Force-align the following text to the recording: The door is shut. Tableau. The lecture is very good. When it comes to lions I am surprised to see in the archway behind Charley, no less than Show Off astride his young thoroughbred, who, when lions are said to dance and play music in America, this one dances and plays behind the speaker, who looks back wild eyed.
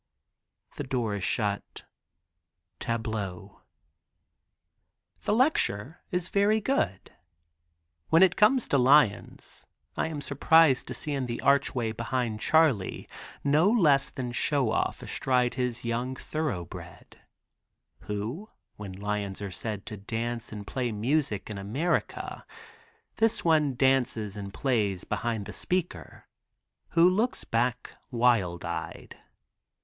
The 0.77 0.83
door 0.83 1.13
is 1.13 1.23
shut. 1.23 1.83
Tableau. 2.79 3.61
The 5.21 5.33
lecture 5.35 6.01
is 6.09 6.29
very 6.29 6.59
good. 6.59 7.11
When 8.09 8.23
it 8.23 8.35
comes 8.35 8.67
to 8.69 8.79
lions 8.79 9.67
I 9.95 10.07
am 10.07 10.19
surprised 10.21 10.87
to 10.87 10.95
see 10.95 11.13
in 11.13 11.27
the 11.27 11.39
archway 11.41 11.91
behind 11.91 12.39
Charley, 12.41 13.07
no 13.43 13.69
less 13.69 14.09
than 14.09 14.31
Show 14.31 14.71
Off 14.71 15.03
astride 15.03 15.53
his 15.53 15.85
young 15.85 16.15
thoroughbred, 16.15 17.19
who, 17.99 18.49
when 18.77 18.93
lions 18.93 19.39
are 19.39 19.51
said 19.51 19.85
to 19.85 19.97
dance 19.97 20.51
and 20.51 20.65
play 20.65 20.91
music 20.91 21.47
in 21.47 21.59
America, 21.59 22.43
this 23.17 23.45
one 23.45 23.75
dances 23.75 24.35
and 24.35 24.51
plays 24.51 25.03
behind 25.03 25.45
the 25.45 25.53
speaker, 25.53 26.25
who 26.93 27.07
looks 27.07 27.43
back 27.43 27.93
wild 28.09 28.65
eyed. 28.65 29.21